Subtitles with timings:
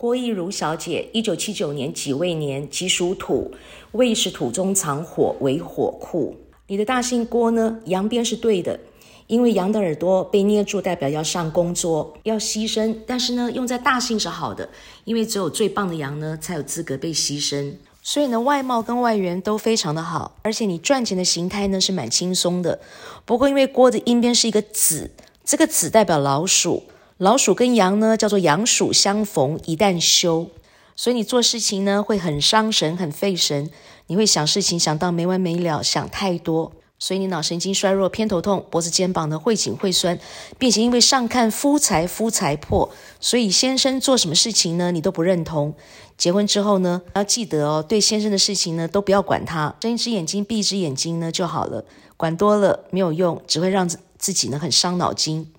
[0.00, 3.52] 郭亦如小姐，一九七九年己未年，己属土，
[3.92, 6.34] 未是土中藏火，为火库。
[6.68, 7.78] 你的大姓郭呢？
[7.84, 8.80] 阳边是对的，
[9.26, 12.96] 因为羊的耳朵被捏住，代表要上工作，要牺牲。
[13.06, 14.66] 但是呢，用在大姓是好的，
[15.04, 17.74] 因为只有最棒的羊呢，才有资格被牺牲。
[18.02, 22.80] 所以呢，外貌跟外缘都非常的好，而且你赚钱的形态呢是蛮轻松的。
[23.26, 25.10] 不过因为郭的阴边是一个子，
[25.44, 26.84] 这个子代表老鼠，
[27.20, 30.48] 老鼠跟羊呢叫做羊鼠相逢一旦休，
[30.96, 33.68] 所以你做事情呢会很伤神、很费神，
[34.06, 36.72] 你会想事情想到没完没了，想太多。
[36.98, 40.18] 所以你脑神经衰弱、偏头痛、脖子、肩膀呢会紧会酸，
[40.58, 42.88] 并且因为上看夫财夫财破，
[43.20, 45.74] 所以先生做什么事情呢，你都不认同。
[46.16, 51.84] 结婚之后呢，要记得哦，对先生的事情呢都不要管他，睁一只眼睛闭一只眼睛呢就好了。
[52.16, 55.52] 管多了没有用，只会让自自己呢很伤脑筋。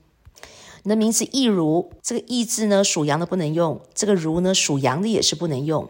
[0.84, 5.88] 你的名字易如，这个易字呢属阳的不能用，这个如呢属阳的也是不能用，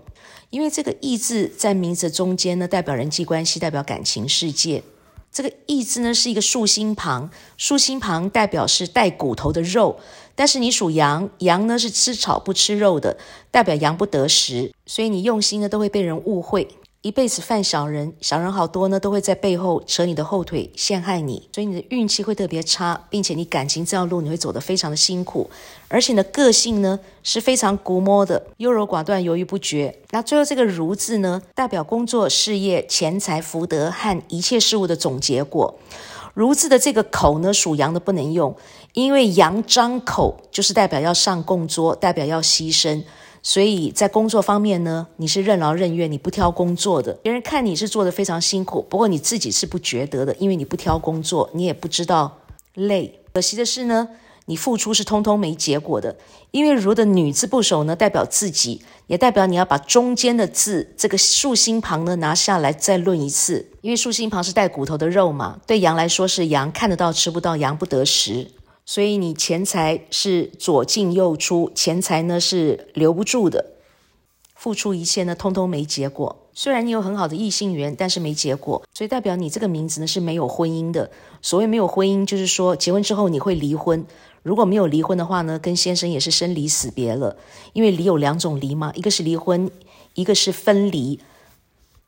[0.50, 4.84] 因为这个易字在名字中间呢代表人际关系，代表感情世界。
[5.32, 9.98] 这个“义”字呢是一个竖心旁，竖心旁代表是带骨头的肉，
[10.36, 13.18] 但是你属羊，羊呢是吃草不吃肉的，
[13.50, 16.68] 代表羊不得食，所以你用心呢都会被人误会。
[17.02, 25.50] 一辈子犯小人，小人好多呢，都会在背后扯你的后腿，陷害你，所以你的运气会特别差，并且你感情这条路你会走得非常的辛苦，
[25.88, 29.98] 而且你的个性呢是非常古摸的，优柔寡断，犹豫不决。
[30.12, 35.74] 那最后这个“如”字呢，代表工作、事业、钱财、福德和一切事物的总结果。
[36.36, 38.56] “如”字的这个口呢，属羊的不能用，
[38.94, 43.04] 因为羊张口就是代表要上供桌，代表要牺牲。
[43.44, 47.14] 所以在工作方面呢，你是任劳任怨，你不挑工作的。
[47.24, 52.40] 别人看你是做的非常辛苦，不过你自己是不觉得的，因为你不挑工作，你也不知道
[52.76, 53.20] 累。
[53.34, 54.10] 可惜的是呢，
[54.46, 56.16] 你付出是通通没结果的。
[56.52, 63.72] 因为如的女字部首呢，代表自己，也代表你要把中间的字这个竖心旁呢拿下来再论一次。
[63.82, 68.52] 因为竖心旁是带骨头的肉嘛，对羊来说是羊看得到吃不到，羊不得食。
[68.94, 73.68] 所以你钱财是左进右出，钱财呢是留不住的，
[74.54, 76.50] 付出一切呢，通通没结果。
[76.54, 81.10] 虽然你有很好的异性缘，但是没结果，所以代表你这个名字呢是没有婚姻的。
[81.42, 84.06] 所谓没有婚姻，就是说结婚之后你会离婚。
[84.44, 87.38] 如果没有离婚的话呢，跟先生也是生离死别了。
[87.72, 89.72] 因为离有两种离嘛，一个是离婚，
[90.16, 91.18] 一个是分离。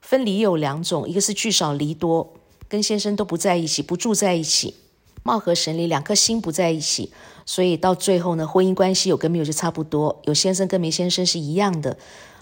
[0.02, 2.34] 分离有两种，一个是聚少离多，
[2.68, 4.76] 跟先生都不在一起，不住在一起。
[5.24, 7.12] 貌合神离，两颗心不在一起，
[7.46, 11.98] 所以到最后呢，婚姻关系有跟没有就差不多，有先生跟没先生是一样的。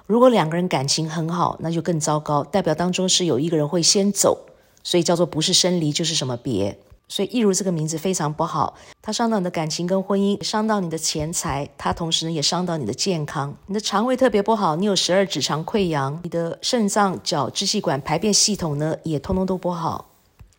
[0.08, 4.38] 如果两个人感情很好，那就更糟糕，代表当中是有一个人会先走，
[4.84, 6.78] 所以叫做不是生离就是什么别。
[7.08, 13.53] 所以一如这个名字非常不好，它伤到你的感情跟婚姻，伤到你的钱财，它同时呢也伤到你的健康。
[13.68, 20.11] 你的肠胃特别不好，你有十二指肠溃疡，你的肾脏、脚、支气管、排便系统呢也通通都不好。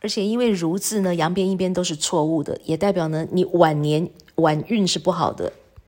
[0.03, 5.53] 而且因为“如”字呢，阳边一边都是错误的，也代表呢你晚年晚运是不好的。